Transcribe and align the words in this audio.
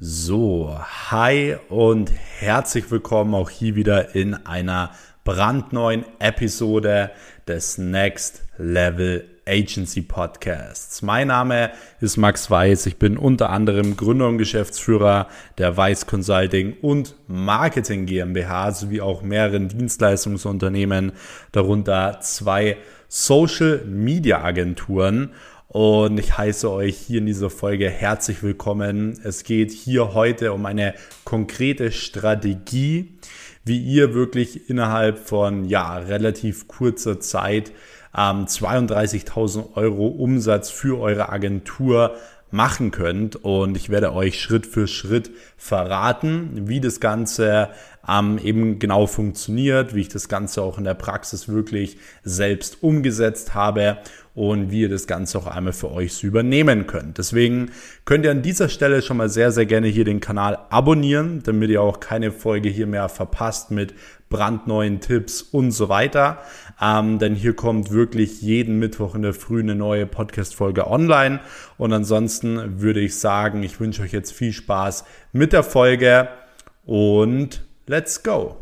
So, 0.00 0.78
hi 1.10 1.56
und 1.70 2.12
herzlich 2.38 2.88
willkommen 2.88 3.34
auch 3.34 3.50
hier 3.50 3.74
wieder 3.74 4.14
in 4.14 4.34
einer 4.34 4.92
brandneuen 5.24 6.04
Episode 6.20 7.10
des 7.48 7.78
Next 7.78 8.44
Level 8.58 9.28
Agency 9.44 10.02
Podcasts. 10.02 11.02
Mein 11.02 11.26
Name 11.26 11.72
ist 12.00 12.16
Max 12.16 12.48
Weiß. 12.48 12.86
Ich 12.86 13.00
bin 13.00 13.18
unter 13.18 13.50
anderem 13.50 13.96
Gründer 13.96 14.28
und 14.28 14.38
Geschäftsführer 14.38 15.26
der 15.58 15.76
Weiß 15.76 16.06
Consulting 16.06 16.76
und 16.80 17.16
Marketing 17.26 18.06
GmbH 18.06 18.70
sowie 18.70 19.00
auch 19.00 19.22
mehreren 19.22 19.66
Dienstleistungsunternehmen, 19.66 21.10
darunter 21.50 22.20
zwei 22.20 22.76
Social 23.08 23.82
Media 23.84 24.44
Agenturen 24.44 25.32
und 25.68 26.18
ich 26.18 26.36
heiße 26.36 26.70
euch 26.70 26.96
hier 26.96 27.18
in 27.18 27.26
dieser 27.26 27.50
Folge 27.50 27.90
herzlich 27.90 28.42
willkommen. 28.42 29.20
Es 29.22 29.44
geht 29.44 29.70
hier 29.70 30.14
heute 30.14 30.54
um 30.54 30.64
eine 30.64 30.94
konkrete 31.24 31.92
Strategie, 31.92 33.18
wie 33.64 33.78
ihr 33.78 34.14
wirklich 34.14 34.70
innerhalb 34.70 35.18
von 35.18 35.66
ja, 35.66 35.98
relativ 35.98 36.68
kurzer 36.68 37.20
Zeit 37.20 37.70
ähm, 38.16 38.46
32.000 38.46 39.76
Euro 39.76 40.06
Umsatz 40.06 40.70
für 40.70 40.98
eure 40.98 41.28
Agentur 41.28 42.16
machen 42.50 42.90
könnt. 42.90 43.36
Und 43.36 43.76
ich 43.76 43.90
werde 43.90 44.14
euch 44.14 44.40
Schritt 44.40 44.66
für 44.66 44.86
Schritt 44.86 45.30
verraten, 45.58 46.66
wie 46.66 46.80
das 46.80 46.98
Ganze 46.98 47.68
ähm, 48.08 48.38
eben 48.42 48.78
genau 48.78 49.06
funktioniert, 49.06 49.94
wie 49.94 50.00
ich 50.00 50.08
das 50.08 50.28
Ganze 50.28 50.62
auch 50.62 50.78
in 50.78 50.84
der 50.84 50.94
Praxis 50.94 51.48
wirklich 51.48 51.98
selbst 52.22 52.82
umgesetzt 52.82 53.54
habe 53.54 53.98
und 54.34 54.70
wie 54.70 54.82
ihr 54.82 54.88
das 54.88 55.08
Ganze 55.08 55.36
auch 55.36 55.48
einmal 55.48 55.72
für 55.72 55.90
euch 55.90 56.14
so 56.14 56.26
übernehmen 56.26 56.86
könnt. 56.86 57.18
Deswegen 57.18 57.72
könnt 58.04 58.24
ihr 58.24 58.30
an 58.30 58.42
dieser 58.42 58.68
Stelle 58.68 59.02
schon 59.02 59.16
mal 59.16 59.28
sehr, 59.28 59.50
sehr 59.50 59.66
gerne 59.66 59.88
hier 59.88 60.04
den 60.04 60.20
Kanal 60.20 60.58
abonnieren, 60.70 61.42
damit 61.42 61.70
ihr 61.70 61.82
auch 61.82 61.98
keine 61.98 62.30
Folge 62.30 62.68
hier 62.68 62.86
mehr 62.86 63.08
verpasst 63.08 63.72
mit 63.72 63.94
brandneuen 64.28 65.00
Tipps 65.00 65.42
und 65.42 65.72
so 65.72 65.88
weiter. 65.88 66.38
Ähm, 66.80 67.18
denn 67.18 67.34
hier 67.34 67.54
kommt 67.54 67.90
wirklich 67.90 68.40
jeden 68.40 68.78
Mittwoch 68.78 69.16
in 69.16 69.22
der 69.22 69.34
Früh 69.34 69.60
eine 69.60 69.74
neue 69.74 70.06
Podcast-Folge 70.06 70.86
online. 70.86 71.40
Und 71.76 71.92
ansonsten 71.92 72.80
würde 72.80 73.00
ich 73.00 73.18
sagen, 73.18 73.64
ich 73.64 73.80
wünsche 73.80 74.02
euch 74.02 74.12
jetzt 74.12 74.32
viel 74.32 74.52
Spaß 74.52 75.04
mit 75.32 75.52
der 75.52 75.64
Folge 75.64 76.28
und 76.84 77.67
let's 77.88 78.22
go! 78.22 78.56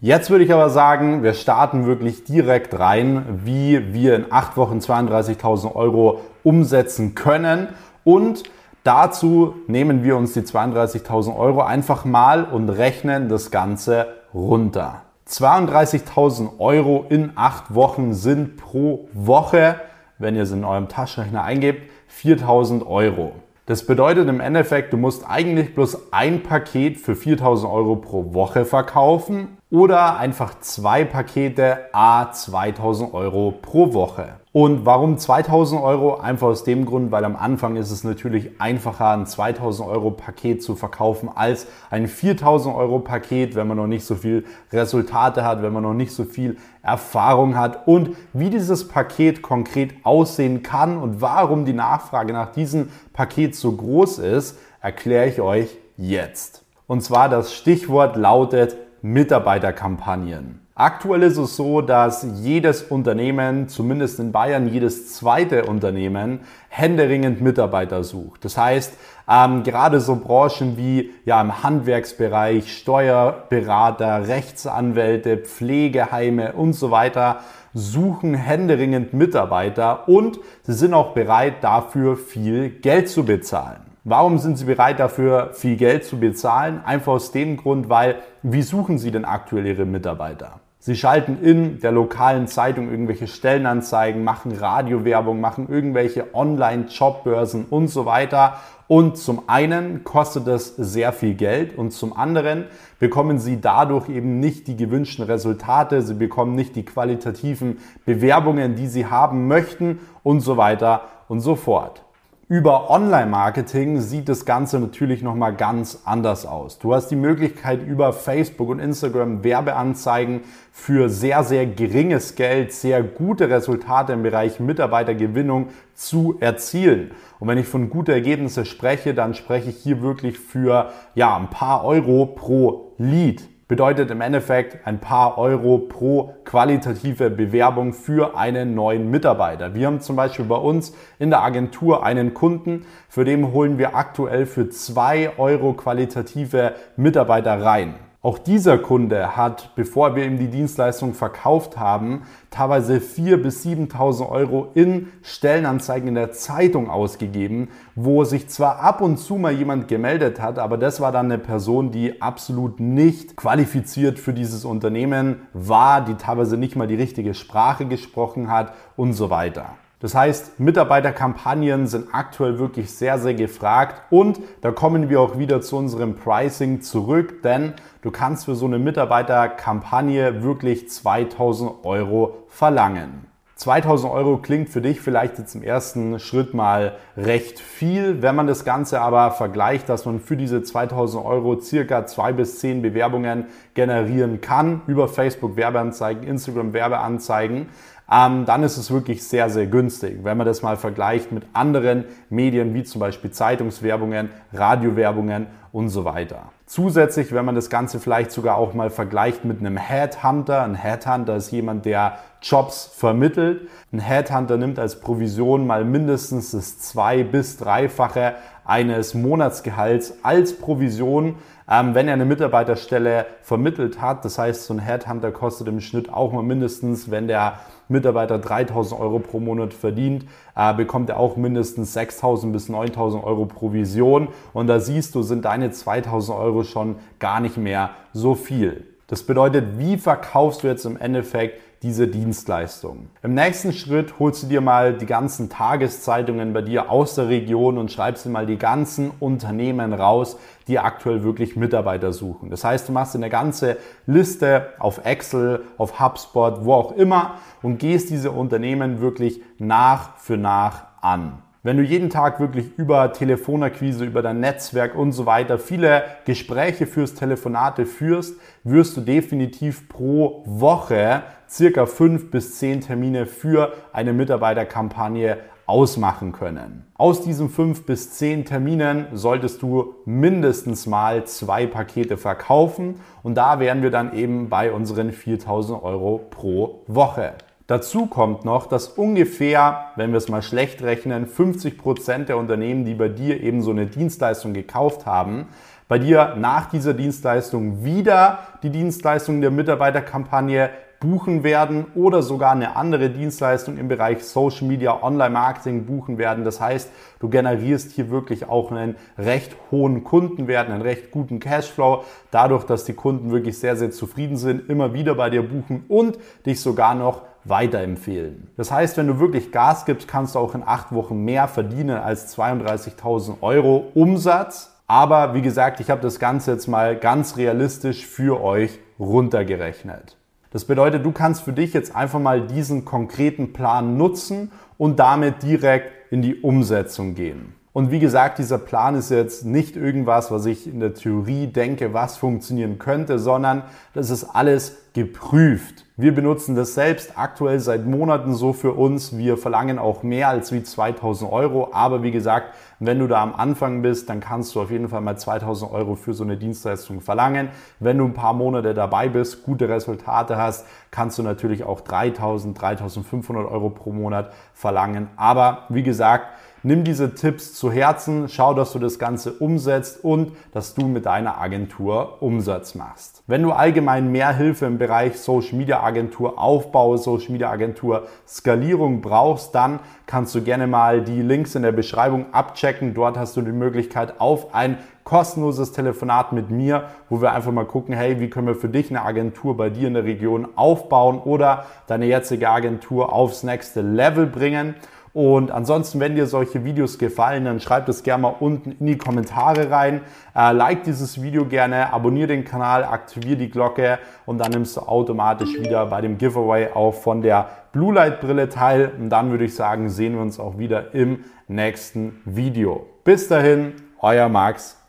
Jetzt 0.00 0.30
würde 0.30 0.44
ich 0.44 0.52
aber 0.52 0.70
sagen, 0.70 1.24
wir 1.24 1.34
starten 1.34 1.86
wirklich 1.86 2.22
direkt 2.22 2.78
rein, 2.78 3.40
wie 3.44 3.92
wir 3.92 4.14
in 4.14 4.26
acht 4.30 4.56
Wochen 4.56 4.78
32.000 4.78 5.74
Euro 5.74 6.20
umsetzen 6.44 7.16
können. 7.16 7.68
Und 8.04 8.44
dazu 8.84 9.56
nehmen 9.66 10.04
wir 10.04 10.16
uns 10.16 10.34
die 10.34 10.42
32.000 10.42 11.36
Euro 11.36 11.62
einfach 11.62 12.04
mal 12.04 12.44
und 12.44 12.68
rechnen 12.68 13.28
das 13.28 13.50
Ganze 13.50 14.06
runter. 14.32 15.02
32.000 15.28 16.60
Euro 16.60 17.04
in 17.08 17.32
acht 17.34 17.74
Wochen 17.74 18.14
sind 18.14 18.56
pro 18.56 19.08
Woche, 19.12 19.80
wenn 20.18 20.36
ihr 20.36 20.44
es 20.44 20.52
in 20.52 20.64
eurem 20.64 20.88
Taschenrechner 20.88 21.42
eingebt, 21.42 21.90
4.000 22.22 22.86
Euro. 22.86 23.32
Das 23.68 23.84
bedeutet 23.84 24.30
im 24.30 24.40
Endeffekt, 24.40 24.94
du 24.94 24.96
musst 24.96 25.28
eigentlich 25.28 25.74
bloß 25.74 26.10
ein 26.10 26.42
Paket 26.42 26.96
für 26.96 27.14
4000 27.14 27.70
Euro 27.70 27.96
pro 27.96 28.32
Woche 28.32 28.64
verkaufen 28.64 29.57
oder 29.70 30.16
einfach 30.16 30.60
zwei 30.60 31.04
Pakete 31.04 31.90
a 31.92 32.32
2000 32.32 33.12
Euro 33.12 33.52
pro 33.60 33.92
Woche. 33.92 34.28
Und 34.50 34.86
warum 34.86 35.18
2000 35.18 35.82
Euro? 35.82 36.16
Einfach 36.16 36.48
aus 36.48 36.64
dem 36.64 36.86
Grund, 36.86 37.12
weil 37.12 37.24
am 37.24 37.36
Anfang 37.36 37.76
ist 37.76 37.90
es 37.90 38.02
natürlich 38.02 38.60
einfacher, 38.60 39.10
ein 39.10 39.26
2000 39.26 39.86
Euro 39.86 40.10
Paket 40.10 40.62
zu 40.62 40.74
verkaufen 40.74 41.28
als 41.32 41.66
ein 41.90 42.08
4000 42.08 42.74
Euro 42.74 42.98
Paket, 42.98 43.54
wenn 43.54 43.68
man 43.68 43.76
noch 43.76 43.86
nicht 43.86 44.06
so 44.06 44.14
viel 44.14 44.46
Resultate 44.72 45.44
hat, 45.44 45.62
wenn 45.62 45.74
man 45.74 45.82
noch 45.82 45.92
nicht 45.92 46.12
so 46.12 46.24
viel 46.24 46.56
Erfahrung 46.82 47.56
hat. 47.58 47.86
Und 47.86 48.16
wie 48.32 48.48
dieses 48.48 48.88
Paket 48.88 49.42
konkret 49.42 49.94
aussehen 50.02 50.62
kann 50.62 50.96
und 50.96 51.20
warum 51.20 51.66
die 51.66 51.74
Nachfrage 51.74 52.32
nach 52.32 52.50
diesem 52.50 52.88
Paket 53.12 53.54
so 53.54 53.72
groß 53.72 54.18
ist, 54.18 54.58
erkläre 54.80 55.28
ich 55.28 55.42
euch 55.42 55.76
jetzt. 55.98 56.64
Und 56.86 57.02
zwar 57.02 57.28
das 57.28 57.52
Stichwort 57.52 58.16
lautet 58.16 58.74
Mitarbeiterkampagnen. 59.02 60.60
Aktuell 60.80 61.24
ist 61.24 61.38
es 61.38 61.56
so, 61.56 61.80
dass 61.80 62.24
jedes 62.40 62.82
Unternehmen, 62.84 63.68
zumindest 63.68 64.20
in 64.20 64.30
Bayern 64.30 64.68
jedes 64.68 65.12
zweite 65.12 65.64
Unternehmen, 65.64 66.42
händeringend 66.68 67.40
Mitarbeiter 67.40 68.04
sucht. 68.04 68.44
Das 68.44 68.56
heißt, 68.56 68.92
ähm, 69.28 69.64
gerade 69.64 70.00
so 70.00 70.14
Branchen 70.14 70.76
wie 70.76 71.10
ja 71.24 71.40
im 71.40 71.64
Handwerksbereich, 71.64 72.72
Steuerberater, 72.72 74.28
Rechtsanwälte, 74.28 75.38
Pflegeheime 75.38 76.52
und 76.52 76.74
so 76.74 76.92
weiter 76.92 77.40
suchen 77.74 78.34
händeringend 78.34 79.12
Mitarbeiter 79.12 80.08
und 80.08 80.38
sie 80.62 80.74
sind 80.74 80.94
auch 80.94 81.12
bereit 81.12 81.64
dafür 81.64 82.16
viel 82.16 82.70
Geld 82.70 83.08
zu 83.08 83.24
bezahlen. 83.24 83.87
Warum 84.10 84.38
sind 84.38 84.56
Sie 84.56 84.64
bereit 84.64 85.00
dafür, 85.00 85.50
viel 85.52 85.76
Geld 85.76 86.02
zu 86.02 86.18
bezahlen? 86.18 86.80
Einfach 86.82 87.12
aus 87.12 87.30
dem 87.30 87.58
Grund, 87.58 87.90
weil 87.90 88.16
wie 88.42 88.62
suchen 88.62 88.96
Sie 88.96 89.10
denn 89.10 89.26
aktuell 89.26 89.66
Ihre 89.66 89.84
Mitarbeiter? 89.84 90.60
Sie 90.78 90.96
schalten 90.96 91.36
in 91.42 91.80
der 91.80 91.92
lokalen 91.92 92.46
Zeitung 92.46 92.90
irgendwelche 92.90 93.26
Stellenanzeigen, 93.26 94.24
machen 94.24 94.52
Radiowerbung, 94.52 95.42
machen 95.42 95.68
irgendwelche 95.68 96.34
Online-Jobbörsen 96.34 97.66
und 97.66 97.88
so 97.88 98.06
weiter. 98.06 98.54
Und 98.86 99.18
zum 99.18 99.42
einen 99.46 100.04
kostet 100.04 100.46
das 100.46 100.74
sehr 100.74 101.12
viel 101.12 101.34
Geld 101.34 101.76
und 101.76 101.90
zum 101.90 102.16
anderen 102.16 102.64
bekommen 102.98 103.38
Sie 103.38 103.60
dadurch 103.60 104.08
eben 104.08 104.40
nicht 104.40 104.68
die 104.68 104.76
gewünschten 104.78 105.26
Resultate, 105.26 106.00
Sie 106.00 106.14
bekommen 106.14 106.54
nicht 106.54 106.76
die 106.76 106.86
qualitativen 106.86 107.76
Bewerbungen, 108.06 108.74
die 108.74 108.86
Sie 108.86 109.04
haben 109.04 109.48
möchten 109.48 110.00
und 110.22 110.40
so 110.40 110.56
weiter 110.56 111.02
und 111.28 111.40
so 111.40 111.56
fort. 111.56 112.04
Über 112.50 112.88
Online-Marketing 112.88 114.00
sieht 114.00 114.26
das 114.30 114.46
Ganze 114.46 114.80
natürlich 114.80 115.20
nochmal 115.20 115.54
ganz 115.54 116.00
anders 116.06 116.46
aus. 116.46 116.78
Du 116.78 116.94
hast 116.94 117.08
die 117.08 117.16
Möglichkeit, 117.16 117.86
über 117.86 118.14
Facebook 118.14 118.70
und 118.70 118.78
Instagram 118.78 119.44
Werbeanzeigen 119.44 120.40
für 120.72 121.10
sehr, 121.10 121.44
sehr 121.44 121.66
geringes 121.66 122.36
Geld 122.36 122.72
sehr 122.72 123.02
gute 123.02 123.50
Resultate 123.50 124.14
im 124.14 124.22
Bereich 124.22 124.60
Mitarbeitergewinnung 124.60 125.68
zu 125.92 126.38
erzielen. 126.40 127.10
Und 127.38 127.48
wenn 127.48 127.58
ich 127.58 127.66
von 127.66 127.90
guten 127.90 128.12
Ergebnissen 128.12 128.64
spreche, 128.64 129.12
dann 129.12 129.34
spreche 129.34 129.68
ich 129.68 129.76
hier 129.76 130.00
wirklich 130.00 130.38
für 130.38 130.90
ja, 131.14 131.36
ein 131.36 131.50
paar 131.50 131.84
Euro 131.84 132.24
pro 132.24 132.94
Lead 132.96 133.42
bedeutet 133.68 134.10
im 134.10 134.22
Endeffekt 134.22 134.86
ein 134.86 134.98
paar 134.98 135.36
Euro 135.36 135.78
pro 135.78 136.34
qualitative 136.44 137.30
Bewerbung 137.30 137.92
für 137.92 138.36
einen 138.36 138.74
neuen 138.74 139.10
Mitarbeiter. 139.10 139.74
Wir 139.74 139.86
haben 139.86 140.00
zum 140.00 140.16
Beispiel 140.16 140.46
bei 140.46 140.56
uns 140.56 140.94
in 141.18 141.28
der 141.30 141.42
Agentur 141.42 142.04
einen 142.04 142.32
Kunden, 142.32 142.86
für 143.08 143.26
den 143.26 143.52
holen 143.52 143.76
wir 143.76 143.94
aktuell 143.94 144.46
für 144.46 144.70
zwei 144.70 145.38
Euro 145.38 145.74
qualitative 145.74 146.74
Mitarbeiter 146.96 147.62
rein. 147.62 147.94
Auch 148.28 148.38
dieser 148.38 148.76
Kunde 148.76 149.38
hat, 149.38 149.74
bevor 149.74 150.14
wir 150.14 150.26
ihm 150.26 150.38
die 150.38 150.48
Dienstleistung 150.48 151.14
verkauft 151.14 151.78
haben, 151.78 152.24
teilweise 152.50 152.98
4.000 152.98 153.36
bis 153.38 153.64
7.000 153.64 154.28
Euro 154.28 154.68
in 154.74 155.08
Stellenanzeigen 155.22 156.08
in 156.08 156.14
der 156.14 156.32
Zeitung 156.32 156.90
ausgegeben, 156.90 157.68
wo 157.94 158.24
sich 158.24 158.50
zwar 158.50 158.80
ab 158.80 159.00
und 159.00 159.16
zu 159.16 159.36
mal 159.36 159.54
jemand 159.54 159.88
gemeldet 159.88 160.42
hat, 160.42 160.58
aber 160.58 160.76
das 160.76 161.00
war 161.00 161.10
dann 161.10 161.32
eine 161.32 161.38
Person, 161.38 161.90
die 161.90 162.20
absolut 162.20 162.80
nicht 162.80 163.34
qualifiziert 163.34 164.18
für 164.18 164.34
dieses 164.34 164.66
Unternehmen 164.66 165.36
war, 165.54 166.04
die 166.04 166.16
teilweise 166.16 166.58
nicht 166.58 166.76
mal 166.76 166.86
die 166.86 166.96
richtige 166.96 167.32
Sprache 167.32 167.86
gesprochen 167.86 168.50
hat 168.50 168.74
und 168.94 169.14
so 169.14 169.30
weiter. 169.30 169.70
Das 170.00 170.14
heißt, 170.14 170.60
Mitarbeiterkampagnen 170.60 171.88
sind 171.88 172.08
aktuell 172.12 172.60
wirklich 172.60 172.92
sehr, 172.92 173.18
sehr 173.18 173.34
gefragt 173.34 174.02
und 174.10 174.38
da 174.60 174.70
kommen 174.70 175.08
wir 175.08 175.20
auch 175.20 175.38
wieder 175.38 175.60
zu 175.60 175.76
unserem 175.76 176.14
Pricing 176.14 176.82
zurück, 176.82 177.42
denn 177.42 177.74
du 178.02 178.12
kannst 178.12 178.44
für 178.44 178.54
so 178.54 178.66
eine 178.66 178.78
Mitarbeiterkampagne 178.78 180.44
wirklich 180.44 180.88
2000 180.88 181.84
Euro 181.84 182.44
verlangen. 182.46 183.26
2000 183.58 184.12
Euro 184.12 184.38
klingt 184.38 184.68
für 184.68 184.80
dich 184.80 185.00
vielleicht 185.00 185.36
jetzt 185.40 185.56
im 185.56 185.64
ersten 185.64 186.20
Schritt 186.20 186.54
mal 186.54 186.94
recht 187.16 187.58
viel. 187.58 188.22
Wenn 188.22 188.36
man 188.36 188.46
das 188.46 188.64
Ganze 188.64 189.00
aber 189.00 189.32
vergleicht, 189.32 189.88
dass 189.88 190.06
man 190.06 190.20
für 190.20 190.36
diese 190.36 190.62
2000 190.62 191.24
Euro 191.24 191.58
circa 191.58 192.06
zwei 192.06 192.32
bis 192.32 192.60
zehn 192.60 192.82
Bewerbungen 192.82 193.46
generieren 193.74 194.40
kann 194.40 194.82
über 194.86 195.08
Facebook 195.08 195.56
Werbeanzeigen, 195.56 196.22
Instagram 196.22 196.72
Werbeanzeigen, 196.72 197.66
ähm, 198.08 198.44
dann 198.46 198.62
ist 198.62 198.76
es 198.76 198.92
wirklich 198.92 199.24
sehr, 199.24 199.50
sehr 199.50 199.66
günstig. 199.66 200.20
Wenn 200.22 200.36
man 200.36 200.46
das 200.46 200.62
mal 200.62 200.76
vergleicht 200.76 201.32
mit 201.32 201.42
anderen 201.52 202.04
Medien 202.30 202.74
wie 202.74 202.84
zum 202.84 203.00
Beispiel 203.00 203.32
Zeitungswerbungen, 203.32 204.30
Radiowerbungen 204.52 205.48
und 205.72 205.88
so 205.88 206.04
weiter. 206.04 206.52
Zusätzlich, 206.68 207.32
wenn 207.32 207.46
man 207.46 207.54
das 207.54 207.70
Ganze 207.70 207.98
vielleicht 207.98 208.30
sogar 208.30 208.58
auch 208.58 208.74
mal 208.74 208.90
vergleicht 208.90 209.42
mit 209.42 209.60
einem 209.60 209.78
Headhunter. 209.78 210.62
Ein 210.64 210.74
Headhunter 210.74 211.36
ist 211.36 211.50
jemand, 211.50 211.86
der 211.86 212.18
Jobs 212.42 212.90
vermittelt. 212.94 213.70
Ein 213.90 214.00
Headhunter 214.00 214.58
nimmt 214.58 214.78
als 214.78 215.00
Provision 215.00 215.66
mal 215.66 215.86
mindestens 215.86 216.50
das 216.50 216.78
zwei- 216.78 217.24
bis 217.24 217.56
dreifache 217.56 218.34
eines 218.68 219.14
Monatsgehalts 219.14 220.18
als 220.22 220.58
Provision, 220.58 221.36
ähm, 221.70 221.94
wenn 221.94 222.06
er 222.06 222.14
eine 222.14 222.26
Mitarbeiterstelle 222.26 223.26
vermittelt 223.42 224.00
hat. 224.00 224.24
Das 224.24 224.38
heißt, 224.38 224.66
so 224.66 224.74
ein 224.74 224.78
Headhunter 224.78 225.32
kostet 225.32 225.68
im 225.68 225.80
Schnitt 225.80 226.12
auch 226.12 226.32
mal 226.32 226.42
mindestens, 226.42 227.10
wenn 227.10 227.28
der 227.28 227.60
Mitarbeiter 227.88 228.38
3000 228.38 229.00
Euro 229.00 229.20
pro 229.20 229.40
Monat 229.40 229.72
verdient, 229.72 230.26
äh, 230.54 230.74
bekommt 230.74 231.08
er 231.08 231.18
auch 231.18 231.36
mindestens 231.36 231.94
6000 231.94 232.52
bis 232.52 232.68
9000 232.68 233.24
Euro 233.24 233.46
Provision. 233.46 234.28
Und 234.52 234.66
da 234.66 234.80
siehst 234.80 235.14
du, 235.14 235.22
sind 235.22 235.46
deine 235.46 235.70
2000 235.70 236.38
Euro 236.38 236.62
schon 236.62 236.96
gar 237.18 237.40
nicht 237.40 237.56
mehr 237.56 237.90
so 238.12 238.34
viel. 238.34 238.84
Das 239.06 239.22
bedeutet, 239.22 239.78
wie 239.78 239.96
verkaufst 239.96 240.62
du 240.62 240.66
jetzt 240.66 240.84
im 240.84 240.98
Endeffekt 240.98 241.62
diese 241.82 242.08
Dienstleistung. 242.08 243.08
Im 243.22 243.34
nächsten 243.34 243.72
Schritt 243.72 244.18
holst 244.18 244.42
du 244.42 244.46
dir 244.48 244.60
mal 244.60 244.94
die 244.94 245.06
ganzen 245.06 245.48
Tageszeitungen 245.48 246.52
bei 246.52 246.62
dir 246.62 246.90
aus 246.90 247.14
der 247.14 247.28
Region 247.28 247.78
und 247.78 247.92
schreibst 247.92 248.24
dir 248.24 248.30
mal 248.30 248.46
die 248.46 248.58
ganzen 248.58 249.12
Unternehmen 249.20 249.92
raus, 249.92 250.36
die 250.66 250.78
aktuell 250.78 251.22
wirklich 251.22 251.56
Mitarbeiter 251.56 252.12
suchen. 252.12 252.50
Das 252.50 252.64
heißt, 252.64 252.88
du 252.88 252.92
machst 252.92 253.14
eine 253.14 253.30
ganze 253.30 253.76
Liste 254.06 254.68
auf 254.78 255.04
Excel, 255.04 255.62
auf 255.78 256.00
HubSpot, 256.00 256.64
wo 256.64 256.74
auch 256.74 256.92
immer 256.92 257.34
und 257.62 257.78
gehst 257.78 258.10
diese 258.10 258.32
Unternehmen 258.32 259.00
wirklich 259.00 259.40
nach 259.58 260.16
für 260.18 260.36
nach 260.36 260.86
an. 261.00 261.42
Wenn 261.68 261.76
du 261.76 261.82
jeden 261.82 262.08
Tag 262.08 262.40
wirklich 262.40 262.78
über 262.78 263.12
Telefonakquise, 263.12 264.06
über 264.06 264.22
dein 264.22 264.40
Netzwerk 264.40 264.94
und 264.94 265.12
so 265.12 265.26
weiter 265.26 265.58
viele 265.58 266.02
Gespräche 266.24 266.86
führst, 266.86 267.18
Telefonate 267.18 267.84
führst, 267.84 268.40
wirst 268.64 268.96
du 268.96 269.02
definitiv 269.02 269.86
pro 269.86 270.44
Woche 270.46 271.24
circa 271.46 271.84
fünf 271.84 272.30
bis 272.30 272.58
zehn 272.58 272.80
Termine 272.80 273.26
für 273.26 273.74
eine 273.92 274.14
Mitarbeiterkampagne 274.14 275.40
ausmachen 275.66 276.32
können. 276.32 276.86
Aus 276.94 277.20
diesen 277.20 277.50
fünf 277.50 277.84
bis 277.84 278.12
zehn 278.12 278.46
Terminen 278.46 279.08
solltest 279.12 279.60
du 279.60 279.96
mindestens 280.06 280.86
mal 280.86 281.24
zwei 281.24 281.66
Pakete 281.66 282.16
verkaufen 282.16 282.94
und 283.22 283.34
da 283.34 283.60
wären 283.60 283.82
wir 283.82 283.90
dann 283.90 284.14
eben 284.14 284.48
bei 284.48 284.72
unseren 284.72 285.12
4000 285.12 285.82
Euro 285.82 286.18
pro 286.30 286.82
Woche. 286.86 287.34
Dazu 287.68 288.06
kommt 288.06 288.46
noch, 288.46 288.64
dass 288.64 288.88
ungefähr, 288.88 289.92
wenn 289.94 290.10
wir 290.12 290.16
es 290.16 290.30
mal 290.30 290.40
schlecht 290.40 290.80
rechnen, 290.82 291.26
50 291.26 291.76
Prozent 291.76 292.30
der 292.30 292.38
Unternehmen, 292.38 292.86
die 292.86 292.94
bei 292.94 293.10
dir 293.10 293.42
eben 293.42 293.60
so 293.60 293.72
eine 293.72 293.84
Dienstleistung 293.84 294.54
gekauft 294.54 295.04
haben, 295.04 295.48
bei 295.86 295.98
dir 295.98 296.34
nach 296.38 296.70
dieser 296.70 296.94
Dienstleistung 296.94 297.84
wieder 297.84 298.38
die 298.62 298.70
Dienstleistung 298.70 299.42
der 299.42 299.50
Mitarbeiterkampagne 299.50 300.70
buchen 301.00 301.44
werden 301.44 301.86
oder 301.94 302.22
sogar 302.22 302.52
eine 302.52 302.76
andere 302.76 303.10
Dienstleistung 303.10 303.78
im 303.78 303.88
Bereich 303.88 304.24
Social 304.24 304.66
Media, 304.66 305.02
Online 305.02 305.30
Marketing 305.30 305.86
buchen 305.86 306.18
werden. 306.18 306.44
Das 306.44 306.60
heißt, 306.60 306.90
du 307.20 307.28
generierst 307.28 307.92
hier 307.92 308.10
wirklich 308.10 308.48
auch 308.48 308.72
einen 308.72 308.96
recht 309.16 309.56
hohen 309.70 310.02
Kundenwert, 310.04 310.68
einen 310.68 310.82
recht 310.82 311.10
guten 311.10 311.38
Cashflow, 311.38 312.04
dadurch, 312.30 312.64
dass 312.64 312.84
die 312.84 312.94
Kunden 312.94 313.30
wirklich 313.30 313.58
sehr, 313.58 313.76
sehr 313.76 313.90
zufrieden 313.90 314.36
sind, 314.36 314.68
immer 314.68 314.92
wieder 314.92 315.14
bei 315.14 315.30
dir 315.30 315.42
buchen 315.42 315.84
und 315.88 316.18
dich 316.46 316.60
sogar 316.60 316.94
noch 316.94 317.22
weiterempfehlen. 317.44 318.48
Das 318.56 318.70
heißt, 318.70 318.96
wenn 318.96 319.06
du 319.06 319.20
wirklich 319.20 319.52
Gas 319.52 319.84
gibst, 319.84 320.08
kannst 320.08 320.34
du 320.34 320.38
auch 320.38 320.54
in 320.54 320.62
acht 320.66 320.92
Wochen 320.92 321.24
mehr 321.24 321.48
verdienen 321.48 321.96
als 321.96 322.36
32.000 322.36 323.36
Euro 323.40 323.90
Umsatz. 323.94 324.74
Aber 324.86 325.34
wie 325.34 325.42
gesagt, 325.42 325.80
ich 325.80 325.90
habe 325.90 326.00
das 326.00 326.18
Ganze 326.18 326.52
jetzt 326.52 326.66
mal 326.66 326.96
ganz 326.96 327.36
realistisch 327.36 328.06
für 328.06 328.42
euch 328.42 328.78
runtergerechnet. 328.98 330.16
Das 330.50 330.64
bedeutet, 330.64 331.04
du 331.04 331.12
kannst 331.12 331.42
für 331.42 331.52
dich 331.52 331.74
jetzt 331.74 331.94
einfach 331.94 332.20
mal 332.20 332.46
diesen 332.46 332.84
konkreten 332.84 333.52
Plan 333.52 333.96
nutzen 333.96 334.50
und 334.78 334.98
damit 334.98 335.42
direkt 335.42 336.10
in 336.10 336.22
die 336.22 336.36
Umsetzung 336.36 337.14
gehen. 337.14 337.54
Und 337.78 337.92
wie 337.92 338.00
gesagt, 338.00 338.40
dieser 338.40 338.58
Plan 338.58 338.96
ist 338.96 339.08
jetzt 339.08 339.44
nicht 339.44 339.76
irgendwas, 339.76 340.32
was 340.32 340.46
ich 340.46 340.66
in 340.66 340.80
der 340.80 340.94
Theorie 340.94 341.46
denke, 341.46 341.94
was 341.94 342.16
funktionieren 342.16 342.80
könnte, 342.80 343.20
sondern 343.20 343.62
das 343.94 344.10
ist 344.10 344.24
alles 344.24 344.78
geprüft. 344.94 345.84
Wir 345.96 346.12
benutzen 346.12 346.56
das 346.56 346.74
selbst 346.74 347.12
aktuell 347.16 347.60
seit 347.60 347.86
Monaten 347.86 348.34
so 348.34 348.52
für 348.52 348.72
uns. 348.72 349.16
Wir 349.16 349.36
verlangen 349.36 349.78
auch 349.78 350.02
mehr 350.02 350.28
als 350.28 350.50
wie 350.50 350.64
2000 350.64 351.30
Euro. 351.30 351.70
Aber 351.72 352.02
wie 352.02 352.10
gesagt, 352.10 352.52
wenn 352.80 352.98
du 352.98 353.06
da 353.06 353.22
am 353.22 353.32
Anfang 353.34 353.80
bist, 353.80 354.08
dann 354.08 354.18
kannst 354.18 354.56
du 354.56 354.60
auf 354.60 354.72
jeden 354.72 354.88
Fall 354.88 355.00
mal 355.00 355.16
2000 355.16 355.70
Euro 355.70 355.94
für 355.94 356.14
so 356.14 356.24
eine 356.24 356.36
Dienstleistung 356.36 357.00
verlangen. 357.00 357.50
Wenn 357.78 357.98
du 357.98 358.06
ein 358.06 358.14
paar 358.14 358.32
Monate 358.32 358.74
dabei 358.74 359.08
bist, 359.08 359.44
gute 359.44 359.68
Resultate 359.68 360.36
hast, 360.36 360.66
kannst 360.90 361.16
du 361.18 361.22
natürlich 361.22 361.62
auch 361.62 361.80
3000, 361.80 362.60
3500 362.60 363.48
Euro 363.48 363.70
pro 363.70 363.92
Monat 363.92 364.32
verlangen. 364.52 365.08
Aber 365.16 365.66
wie 365.68 365.84
gesagt, 365.84 366.26
Nimm 366.68 366.84
diese 366.84 367.14
Tipps 367.14 367.54
zu 367.54 367.72
Herzen, 367.72 368.28
schau, 368.28 368.52
dass 368.52 368.74
du 368.74 368.78
das 368.78 368.98
Ganze 368.98 369.32
umsetzt 369.32 370.04
und 370.04 370.32
dass 370.52 370.74
du 370.74 370.84
mit 370.84 371.06
deiner 371.06 371.40
Agentur 371.40 372.20
Umsatz 372.20 372.74
machst. 372.74 373.22
Wenn 373.26 373.42
du 373.42 373.52
allgemein 373.52 374.12
mehr 374.12 374.36
Hilfe 374.36 374.66
im 374.66 374.76
Bereich 374.76 375.18
Social 375.18 375.56
Media 375.56 375.82
Agentur 375.82 376.38
Aufbau, 376.38 376.98
Social 376.98 377.32
Media 377.32 377.48
Agentur 377.48 378.06
Skalierung 378.26 379.00
brauchst, 379.00 379.54
dann 379.54 379.80
kannst 380.04 380.34
du 380.34 380.42
gerne 380.42 380.66
mal 380.66 381.00
die 381.00 381.22
Links 381.22 381.54
in 381.54 381.62
der 381.62 381.72
Beschreibung 381.72 382.26
abchecken. 382.34 382.92
Dort 382.92 383.16
hast 383.16 383.34
du 383.38 383.40
die 383.40 383.50
Möglichkeit 383.50 384.20
auf 384.20 384.54
ein 384.54 384.76
kostenloses 385.04 385.72
Telefonat 385.72 386.34
mit 386.34 386.50
mir, 386.50 386.90
wo 387.08 387.22
wir 387.22 387.32
einfach 387.32 387.50
mal 387.50 387.64
gucken, 387.64 387.94
hey, 387.94 388.20
wie 388.20 388.28
können 388.28 388.46
wir 388.46 388.54
für 388.54 388.68
dich 388.68 388.90
eine 388.90 389.06
Agentur 389.06 389.56
bei 389.56 389.70
dir 389.70 389.88
in 389.88 389.94
der 389.94 390.04
Region 390.04 390.46
aufbauen 390.54 391.18
oder 391.18 391.64
deine 391.86 392.04
jetzige 392.04 392.50
Agentur 392.50 393.10
aufs 393.10 393.42
nächste 393.42 393.80
Level 393.80 394.26
bringen. 394.26 394.74
Und 395.18 395.50
ansonsten, 395.50 395.98
wenn 395.98 396.14
dir 396.14 396.28
solche 396.28 396.64
Videos 396.64 396.96
gefallen, 396.96 397.44
dann 397.44 397.58
schreib 397.58 397.86
das 397.86 398.04
gerne 398.04 398.22
mal 398.22 398.36
unten 398.38 398.76
in 398.78 398.86
die 398.86 398.98
Kommentare 398.98 399.68
rein. 399.68 400.02
Äh, 400.32 400.52
like 400.52 400.84
dieses 400.84 401.20
Video 401.20 401.44
gerne, 401.44 401.92
abonniere 401.92 402.28
den 402.28 402.44
Kanal, 402.44 402.84
aktiviere 402.84 403.36
die 403.36 403.50
Glocke 403.50 403.98
und 404.26 404.38
dann 404.38 404.52
nimmst 404.52 404.76
du 404.76 404.82
automatisch 404.82 405.58
wieder 405.58 405.86
bei 405.86 406.02
dem 406.02 406.18
Giveaway 406.18 406.68
auch 406.72 406.94
von 406.94 407.20
der 407.20 407.48
Blue 407.72 407.92
Light 407.92 408.20
Brille 408.20 408.48
teil. 408.48 408.92
Und 408.96 409.10
dann 409.10 409.32
würde 409.32 409.46
ich 409.46 409.56
sagen, 409.56 409.90
sehen 409.90 410.14
wir 410.14 410.22
uns 410.22 410.38
auch 410.38 410.56
wieder 410.56 410.94
im 410.94 411.24
nächsten 411.48 412.20
Video. 412.24 412.86
Bis 413.02 413.26
dahin, 413.26 413.72
euer 414.00 414.28
Max. 414.28 414.80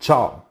Ciao. 0.00 0.49